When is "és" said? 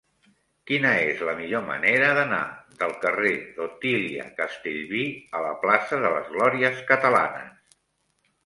1.09-1.19